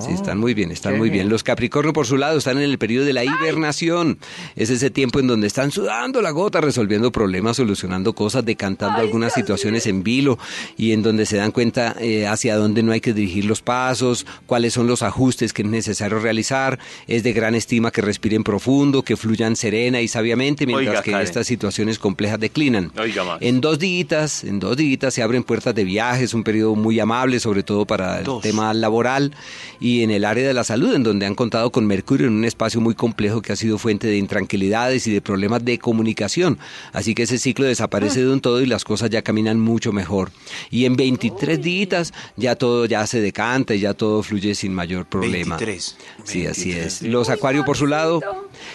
Sí, 0.00 0.12
están 0.12 0.38
muy 0.38 0.54
bien, 0.54 0.70
están 0.70 0.98
muy 0.98 1.10
bien. 1.10 1.28
Los 1.28 1.42
Capricornio, 1.42 1.92
por 1.92 2.06
su 2.06 2.16
lado, 2.16 2.38
están 2.38 2.58
en 2.58 2.64
el 2.64 2.78
periodo 2.78 3.04
de 3.04 3.12
la 3.12 3.24
hibernación. 3.24 4.18
Es 4.56 4.70
ese 4.70 4.90
tiempo 4.90 5.20
en 5.20 5.26
donde 5.26 5.46
están 5.46 5.70
sudando 5.70 6.22
la 6.22 6.30
gota, 6.30 6.60
resolviendo 6.60 7.12
problemas, 7.12 7.56
solucionando 7.56 8.14
cosas, 8.14 8.44
decantando 8.44 8.98
algunas 8.98 9.32
situaciones 9.32 9.86
en 9.86 10.02
vilo 10.02 10.38
y 10.76 10.92
en 10.92 11.02
donde 11.02 11.26
se 11.26 11.36
dan 11.36 11.50
cuenta 11.50 11.96
eh, 12.00 12.26
hacia 12.26 12.56
dónde 12.56 12.82
no 12.82 12.92
hay 12.92 13.00
que 13.00 13.12
dirigir 13.12 13.44
los 13.44 13.62
pasos, 13.62 14.26
cuáles 14.46 14.74
son 14.74 14.86
los 14.86 15.02
ajustes 15.02 15.52
que 15.52 15.62
es 15.62 15.68
necesario 15.68 16.18
realizar. 16.18 16.78
Es 17.06 17.22
de 17.22 17.32
gran 17.32 17.54
estima 17.54 17.90
que 17.90 18.00
respiren 18.00 18.44
profundo, 18.44 19.02
que 19.02 19.16
fluyan 19.16 19.56
serena 19.56 20.00
y 20.00 20.08
sabiamente, 20.08 20.66
mientras 20.66 20.88
Oiga, 20.88 21.02
que 21.02 21.10
Karen. 21.12 21.26
estas 21.26 21.46
situaciones 21.46 21.98
complejas 21.98 22.38
declinan. 22.38 22.92
Oiga 22.98 23.24
más. 23.24 23.42
En 23.42 23.60
dos 23.60 23.78
días, 23.78 24.44
en 24.44 24.60
dos 24.60 24.76
días 24.76 24.90
se 25.12 25.22
abren 25.22 25.44
puertas 25.44 25.74
de 25.74 25.84
viajes, 25.84 26.34
un 26.34 26.44
periodo 26.44 26.74
muy 26.74 27.00
amable, 27.00 27.40
sobre 27.40 27.62
todo 27.62 27.86
para 27.86 28.20
el 28.20 28.26
tema 28.42 28.74
laboral 28.74 29.32
y 29.80 30.02
en 30.02 30.10
el 30.10 30.24
área 30.24 30.46
de 30.46 30.54
la 30.54 30.64
salud, 30.64 30.94
en 30.94 31.02
donde 31.02 31.26
han 31.26 31.34
contado 31.34 31.70
con 31.70 31.86
Mercurio 31.86 32.26
en 32.26 32.34
un 32.34 32.44
espacio 32.44 32.80
muy 32.80 32.94
complejo 32.94 33.42
que 33.42 33.52
ha 33.52 33.56
sido 33.56 33.78
fuente 33.78 34.06
de 34.06 34.16
intranquilidades 34.16 35.06
y 35.06 35.12
de 35.12 35.20
problemas 35.20 35.64
de 35.64 35.78
comunicación. 35.78 36.58
Así 36.92 37.14
que 37.14 37.24
ese 37.24 37.38
ciclo 37.38 37.66
desaparece 37.66 38.20
de 38.20 38.30
un 38.30 38.40
todo 38.40 38.60
y 38.60 38.66
las 38.66 38.84
cosas 38.84 39.10
ya 39.10 39.22
caminan 39.22 39.60
mucho 39.60 39.92
mejor. 39.92 40.30
Y 40.70 40.84
en 40.84 40.96
23 40.96 41.60
días 41.60 42.12
ya 42.36 42.56
todo 42.56 42.86
ya 42.86 43.06
se 43.06 43.20
decanta 43.20 43.74
y 43.74 43.80
ya 43.80 43.94
todo 43.94 44.22
fluye 44.22 44.54
sin 44.54 44.74
mayor 44.74 45.06
problema. 45.06 45.56
23. 45.56 45.96
Sí, 46.24 46.46
así 46.46 46.70
23. 46.72 46.86
es. 46.86 47.02
Los 47.02 47.28
Acuario 47.28 47.64
por 47.64 47.76
su 47.76 47.86
lado. 47.86 48.20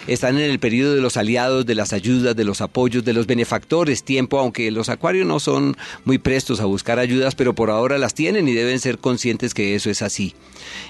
Están 0.06 0.38
en 0.38 0.50
el 0.50 0.58
periodo 0.58 0.94
de 0.94 1.00
los 1.00 1.16
aliados, 1.16 1.66
de 1.66 1.74
las 1.74 1.92
ayudas, 1.92 2.36
de 2.36 2.44
los 2.44 2.60
apoyos, 2.60 3.04
de 3.04 3.12
los 3.12 3.26
benefactores. 3.26 4.04
Tiempo, 4.04 4.38
aunque 4.38 4.70
los 4.70 4.88
acuarios 4.88 5.26
no 5.26 5.40
son 5.40 5.76
muy 6.04 6.18
prestos 6.18 6.60
a 6.60 6.64
buscar 6.64 6.98
ayudas, 6.98 7.34
pero 7.34 7.54
por 7.54 7.70
ahora 7.70 7.98
las 7.98 8.14
tienen 8.14 8.48
y 8.48 8.52
deben 8.54 8.78
ser 8.78 8.98
conscientes 8.98 9.54
que 9.54 9.74
eso 9.74 9.90
es 9.90 10.02
así. 10.02 10.34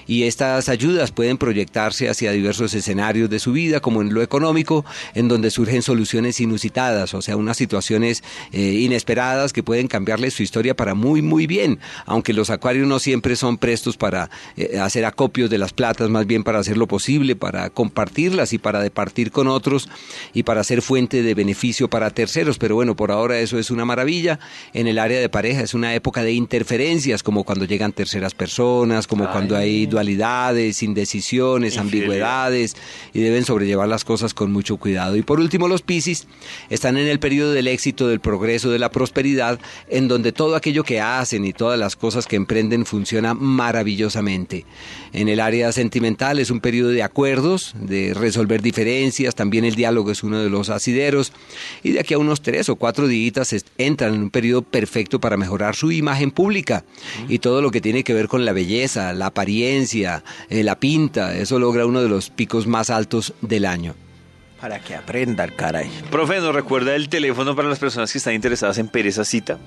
Y 0.07 0.23
estas 0.23 0.69
ayudas 0.69 1.11
pueden 1.11 1.37
proyectarse 1.37 2.09
hacia 2.09 2.31
diversos 2.31 2.73
escenarios 2.73 3.29
de 3.29 3.39
su 3.39 3.51
vida, 3.51 3.79
como 3.79 4.01
en 4.01 4.13
lo 4.13 4.21
económico, 4.21 4.85
en 5.13 5.27
donde 5.27 5.51
surgen 5.51 5.81
soluciones 5.81 6.39
inusitadas, 6.39 7.13
o 7.13 7.21
sea, 7.21 7.37
unas 7.37 7.57
situaciones 7.57 8.23
eh, 8.51 8.61
inesperadas 8.61 9.53
que 9.53 9.63
pueden 9.63 9.87
cambiarle 9.87 10.31
su 10.31 10.43
historia 10.43 10.75
para 10.75 10.93
muy, 10.93 11.21
muy 11.21 11.47
bien. 11.47 11.79
Aunque 12.05 12.33
los 12.33 12.49
acuarios 12.49 12.87
no 12.87 12.99
siempre 12.99 13.35
son 13.35 13.57
prestos 13.57 13.97
para 13.97 14.29
eh, 14.55 14.79
hacer 14.79 15.05
acopios 15.05 15.49
de 15.49 15.57
las 15.57 15.73
platas, 15.73 16.09
más 16.09 16.25
bien 16.25 16.43
para 16.43 16.59
hacer 16.59 16.77
lo 16.77 16.87
posible, 16.87 17.35
para 17.35 17.69
compartirlas 17.69 18.53
y 18.53 18.57
para 18.57 18.81
departir 18.87 19.31
con 19.31 19.47
otros 19.47 19.89
y 20.33 20.43
para 20.43 20.63
ser 20.63 20.81
fuente 20.81 21.21
de 21.21 21.33
beneficio 21.33 21.89
para 21.89 22.09
terceros. 22.09 22.57
Pero 22.57 22.75
bueno, 22.75 22.95
por 22.95 23.11
ahora 23.11 23.39
eso 23.39 23.59
es 23.59 23.69
una 23.69 23.85
maravilla. 23.85 24.39
En 24.73 24.87
el 24.87 24.97
área 24.97 25.19
de 25.19 25.29
pareja 25.29 25.61
es 25.61 25.73
una 25.73 25.93
época 25.93 26.23
de 26.23 26.33
interferencias, 26.33 27.23
como 27.23 27.43
cuando 27.43 27.65
llegan 27.65 27.91
terceras 27.91 28.33
personas, 28.33 29.07
como 29.07 29.29
cuando 29.31 29.55
hay 29.55 29.85
dualidades, 29.85 30.83
indecisiones, 30.83 31.77
ambigüedades 31.77 32.75
y 33.13 33.21
deben 33.21 33.45
sobrellevar 33.45 33.87
las 33.87 34.03
cosas 34.03 34.33
con 34.33 34.51
mucho 34.51 34.77
cuidado. 34.77 35.15
Y 35.15 35.21
por 35.21 35.39
último, 35.39 35.67
los 35.67 35.81
Piscis 35.81 36.27
están 36.69 36.97
en 36.97 37.07
el 37.07 37.19
periodo 37.19 37.51
del 37.51 37.67
éxito, 37.67 38.07
del 38.07 38.19
progreso, 38.19 38.69
de 38.69 38.79
la 38.79 38.91
prosperidad, 38.91 39.59
en 39.89 40.07
donde 40.07 40.31
todo 40.31 40.55
aquello 40.55 40.83
que 40.83 41.01
hacen 41.01 41.45
y 41.45 41.53
todas 41.53 41.77
las 41.77 41.95
cosas 41.95 42.27
que 42.27 42.35
emprenden 42.35 42.85
funciona 42.85 43.33
maravillosamente. 43.33 44.65
En 45.13 45.27
el 45.29 45.39
área 45.39 45.71
sentimental 45.71 46.39
es 46.39 46.51
un 46.51 46.59
periodo 46.59 46.89
de 46.89 47.03
acuerdos, 47.03 47.73
de 47.79 48.13
resolver 48.13 48.61
diferencias, 48.61 48.76
también 49.35 49.65
el 49.65 49.75
diálogo 49.75 50.11
es 50.11 50.23
uno 50.23 50.39
de 50.39 50.49
los 50.49 50.69
asideros, 50.69 51.33
y 51.83 51.91
de 51.91 51.99
aquí 51.99 52.13
a 52.13 52.17
unos 52.17 52.41
tres 52.41 52.69
o 52.69 52.75
cuatro 52.75 53.07
días 53.07 53.55
entran 53.77 54.13
en 54.13 54.23
un 54.23 54.29
periodo 54.29 54.61
perfecto 54.61 55.19
para 55.19 55.37
mejorar 55.37 55.75
su 55.75 55.91
imagen 55.91 56.31
pública 56.31 56.83
y 57.27 57.39
todo 57.39 57.61
lo 57.61 57.71
que 57.71 57.81
tiene 57.81 58.03
que 58.03 58.13
ver 58.13 58.27
con 58.27 58.45
la 58.45 58.53
belleza, 58.53 59.13
la 59.13 59.27
apariencia, 59.27 60.23
eh, 60.49 60.63
la 60.63 60.79
pinta, 60.79 61.35
eso 61.35 61.59
logra 61.59 61.85
uno 61.85 62.01
de 62.01 62.09
los 62.09 62.29
picos 62.29 62.67
más 62.67 62.89
altos 62.89 63.33
del 63.41 63.65
año. 63.65 63.95
Para 64.61 64.79
que 64.79 64.95
aprenda 64.95 65.43
el 65.43 65.55
caray. 65.55 65.89
Profe, 66.09 66.39
¿nos 66.39 66.55
recuerda 66.55 66.95
el 66.95 67.09
teléfono 67.09 67.55
para 67.55 67.69
las 67.69 67.79
personas 67.79 68.11
que 68.11 68.17
están 68.17 68.33
interesadas 68.33 68.79
en 68.79 68.87
pedir 68.87 69.07
esa 69.07 69.23
cita? 69.23 69.59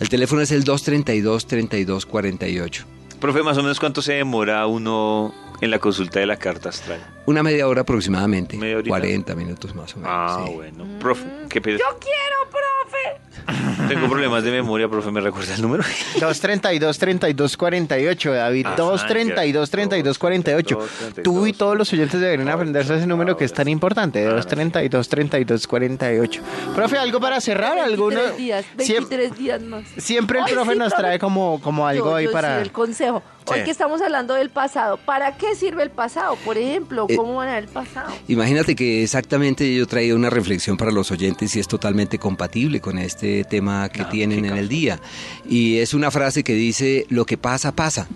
El 0.00 0.08
teléfono 0.08 0.40
es 0.40 0.50
el 0.52 0.64
232-3248. 0.64 2.84
Profe, 3.20 3.42
más 3.42 3.58
o 3.58 3.62
menos 3.62 3.78
cuánto 3.80 4.00
se 4.00 4.14
demora 4.14 4.66
uno 4.66 5.34
en 5.60 5.70
la 5.70 5.78
consulta 5.78 6.20
de 6.20 6.26
la 6.26 6.36
carta 6.36 6.68
astral. 6.68 7.00
Una 7.26 7.42
media 7.42 7.66
hora 7.68 7.82
aproximadamente. 7.82 8.56
Media 8.56 8.76
horita. 8.78 8.90
40 8.90 9.34
minutos 9.34 9.74
más 9.74 9.94
o 9.94 9.98
menos. 9.98 10.12
Ah, 10.14 10.44
sí. 10.46 10.54
bueno. 10.54 10.86
Profe, 10.98 11.24
¿qué 11.50 11.60
pedo? 11.60 11.78
Yo 11.78 11.98
quiero, 11.98 12.50
profe. 12.50 13.88
Tengo 13.88 14.08
problemas 14.08 14.42
de 14.44 14.50
memoria, 14.50 14.88
profe, 14.88 15.10
¿me 15.10 15.20
recuerda 15.20 15.54
el 15.54 15.62
número? 15.62 15.82
232 16.20 16.98
32 16.98 17.56
48, 17.56 18.32
David. 18.32 18.66
Ajá, 18.66 18.76
232 18.76 19.70
32 19.70 20.18
48. 20.18 20.74
232, 20.74 21.22
Tú 21.24 21.46
y 21.46 21.52
todos 21.52 21.76
los 21.76 21.92
oyentes 21.92 22.20
deberían 22.20 22.48
aprenderse 22.48 22.96
ese 22.96 23.06
número 23.06 23.36
que 23.36 23.44
es 23.44 23.52
tan 23.52 23.68
importante. 23.68 24.22
232 24.24 25.08
32 25.08 25.66
48. 25.66 26.42
Profe, 26.74 26.98
¿algo 26.98 27.20
para 27.20 27.40
cerrar? 27.40 27.78
¿Alguno? 27.78 28.20
23 28.20 28.36
días, 28.38 28.64
Siem- 28.78 29.08
23 29.08 29.38
días 29.38 29.62
más. 29.62 29.84
Siempre 29.98 30.40
el 30.40 30.52
profe 30.52 30.76
nos 30.76 30.94
trae 30.94 31.18
como, 31.18 31.60
como 31.60 31.86
algo 31.86 32.06
Yo- 32.10 32.16
ahí 32.16 32.28
para... 32.28 32.56
sí, 32.56 32.62
el 32.62 32.72
consejo. 32.72 33.22
Hoy 33.50 33.64
que 33.64 33.70
estamos 33.70 34.00
hablando 34.02 34.34
del 34.34 34.50
pasado, 34.50 34.96
¿para 34.98 35.36
qué 35.36 35.54
sirve 35.54 35.82
el 35.82 35.90
pasado? 35.90 36.36
Por 36.44 36.58
ejemplo, 36.58 37.06
Eh, 37.08 37.16
¿cómo 37.16 37.36
van 37.36 37.48
a 37.48 37.54
ver 37.54 37.64
el 37.64 37.70
pasado? 37.70 38.12
Imagínate 38.28 38.74
que 38.74 39.02
exactamente 39.02 39.74
yo 39.74 39.86
traía 39.86 40.14
una 40.14 40.30
reflexión 40.30 40.76
para 40.76 40.90
los 40.90 41.10
oyentes 41.10 41.54
y 41.56 41.60
es 41.60 41.68
totalmente 41.68 42.18
compatible 42.18 42.80
con 42.80 42.98
este 42.98 43.44
tema 43.44 43.88
que 43.88 44.04
tienen 44.04 44.44
en 44.44 44.56
el 44.56 44.68
día. 44.68 45.00
Y 45.48 45.78
es 45.78 45.94
una 45.94 46.10
frase 46.10 46.42
que 46.44 46.54
dice, 46.54 47.06
lo 47.08 47.24
que 47.24 47.38
pasa, 47.38 47.72
pasa. 47.72 48.06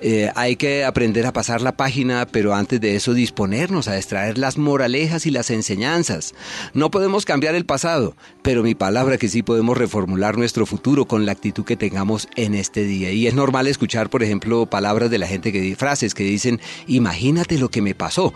Eh, 0.00 0.30
hay 0.34 0.56
que 0.56 0.84
aprender 0.84 1.26
a 1.26 1.32
pasar 1.32 1.62
la 1.62 1.76
página, 1.76 2.26
pero 2.30 2.54
antes 2.54 2.80
de 2.80 2.96
eso 2.96 3.14
disponernos 3.14 3.88
a 3.88 3.96
extraer 3.96 4.38
las 4.38 4.58
moralejas 4.58 5.26
y 5.26 5.30
las 5.30 5.50
enseñanzas. 5.50 6.34
No 6.72 6.90
podemos 6.90 7.24
cambiar 7.24 7.54
el 7.54 7.64
pasado, 7.64 8.16
pero 8.42 8.62
mi 8.62 8.74
palabra 8.74 9.18
que 9.18 9.28
sí 9.28 9.42
podemos 9.42 9.78
reformular 9.78 10.36
nuestro 10.36 10.66
futuro 10.66 11.06
con 11.06 11.26
la 11.26 11.32
actitud 11.32 11.64
que 11.64 11.76
tengamos 11.76 12.28
en 12.36 12.54
este 12.54 12.84
día. 12.84 13.12
Y 13.12 13.26
es 13.26 13.34
normal 13.34 13.66
escuchar, 13.66 14.10
por 14.10 14.22
ejemplo, 14.22 14.66
palabras 14.66 15.10
de 15.10 15.18
la 15.18 15.26
gente 15.26 15.52
que 15.52 15.74
frases 15.76 16.14
que 16.14 16.24
dicen, 16.24 16.60
imagínate 16.86 17.58
lo 17.58 17.70
que 17.70 17.82
me 17.82 17.94
pasó. 17.94 18.34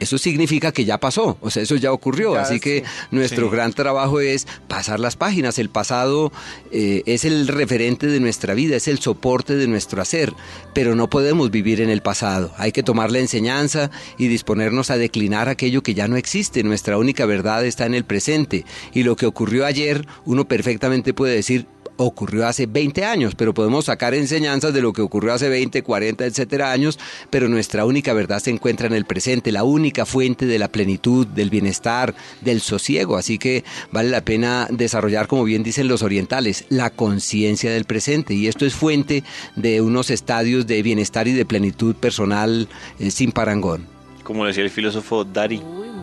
Eso 0.00 0.18
significa 0.18 0.72
que 0.72 0.84
ya 0.84 0.98
pasó, 0.98 1.38
o 1.40 1.50
sea, 1.50 1.62
eso 1.62 1.76
ya 1.76 1.92
ocurrió. 1.92 2.34
Ya, 2.34 2.42
así 2.42 2.60
que 2.60 2.80
sí. 2.80 3.06
nuestro 3.10 3.48
Sí. 3.48 3.52
gran 3.56 3.72
trabajo 3.72 4.20
es 4.20 4.46
pasar 4.68 5.00
las 5.00 5.16
páginas. 5.16 5.58
El 5.58 5.70
pasado 5.70 6.32
eh, 6.70 7.02
es 7.06 7.24
el 7.24 7.48
referente 7.48 8.06
de 8.06 8.20
nuestra 8.20 8.54
vida, 8.54 8.76
es 8.76 8.88
el 8.88 8.98
soporte 8.98 9.56
de 9.56 9.66
nuestro 9.66 10.00
hacer, 10.02 10.32
pero 10.74 10.94
no 10.94 11.10
podemos 11.10 11.50
vivir 11.50 11.80
en 11.80 11.90
el 11.90 12.02
pasado. 12.02 12.52
Hay 12.58 12.72
que 12.72 12.82
tomar 12.82 13.10
la 13.10 13.18
enseñanza 13.18 13.90
y 14.16 14.28
disponernos 14.28 14.90
a 14.90 14.96
declinar 14.98 15.48
aquello 15.48 15.82
que 15.82 15.94
ya 15.94 16.08
no 16.08 16.16
existe. 16.16 16.62
Nuestra 16.62 16.98
única 16.98 17.26
verdad 17.26 17.64
está 17.64 17.86
en 17.86 17.94
el 17.94 18.04
presente. 18.04 18.64
Y 18.92 19.02
lo 19.02 19.16
que 19.16 19.26
ocurrió 19.26 19.66
ayer, 19.66 20.06
uno 20.24 20.46
perfectamente 20.46 21.14
puede 21.14 21.34
decir, 21.34 21.66
ocurrió 21.98 22.46
hace 22.46 22.66
20 22.66 23.04
años, 23.04 23.34
pero 23.34 23.52
podemos 23.52 23.86
sacar 23.86 24.14
enseñanzas 24.14 24.72
de 24.72 24.80
lo 24.80 24.92
que 24.92 25.02
ocurrió 25.02 25.34
hace 25.34 25.48
20, 25.48 25.82
40, 25.82 26.24
etcétera 26.24 26.72
años, 26.72 26.98
pero 27.28 27.48
nuestra 27.48 27.84
única 27.84 28.14
verdad 28.14 28.38
se 28.38 28.50
encuentra 28.50 28.86
en 28.86 28.94
el 28.94 29.04
presente, 29.04 29.52
la 29.52 29.64
única 29.64 30.06
fuente 30.06 30.46
de 30.46 30.58
la 30.58 30.68
plenitud, 30.68 31.26
del 31.26 31.50
bienestar, 31.50 32.14
del 32.40 32.60
sosiego, 32.60 33.16
así 33.16 33.38
que 33.38 33.64
vale 33.92 34.08
la 34.10 34.24
pena 34.24 34.68
desarrollar, 34.70 35.26
como 35.26 35.44
bien 35.44 35.62
dicen 35.62 35.88
los 35.88 36.02
orientales, 36.02 36.64
la 36.68 36.90
conciencia 36.90 37.70
del 37.70 37.84
presente 37.84 38.34
y 38.34 38.46
esto 38.46 38.64
es 38.64 38.74
fuente 38.74 39.24
de 39.56 39.80
unos 39.80 40.10
estadios 40.10 40.66
de 40.66 40.82
bienestar 40.82 41.26
y 41.26 41.32
de 41.32 41.44
plenitud 41.44 41.96
personal 41.96 42.68
eh, 42.98 43.10
sin 43.10 43.32
parangón. 43.32 43.86
Como 44.22 44.46
decía 44.46 44.62
el 44.62 44.70
filósofo 44.70 45.24
Dari, 45.24 45.62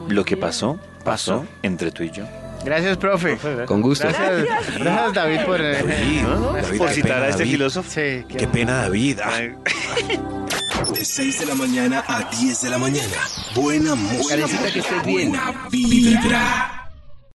lo 0.10 0.26
que 0.26 0.36
pasó, 0.36 0.78
pasó 1.04 1.46
entre 1.64 1.92
tú 1.92 2.04
y 2.04 2.12
yo. 2.12 2.26
Gracias, 2.66 2.98
profe. 2.98 3.38
Con 3.66 3.82
gusto. 3.82 4.08
Gracias, 4.08 4.46
gracias 4.80 5.14
David, 5.14 5.40
por... 5.46 5.62
eh, 5.62 5.84
David, 5.84 6.24
David, 6.62 6.78
Por 6.78 6.90
citar 6.90 7.12
pena, 7.14 7.26
a 7.26 7.30
este 7.30 7.40
David. 7.44 7.52
filósofo. 7.52 7.90
Sí, 7.90 8.26
qué- 8.28 8.38
Qué 8.38 8.48
pena, 8.48 8.82
David. 8.82 9.20
Ah, 9.24 9.40
De 10.94 11.06
6 11.06 11.40
de 11.40 11.46
la 11.46 11.56
mañana 11.56 12.04
a 12.08 12.24
10 12.38 12.62
de 12.62 12.70
la 12.70 12.78
mañana. 12.78 13.18
Buena 13.56 13.96
música. 13.96 14.46
Buena 15.06 15.54
vibra. 15.72 16.85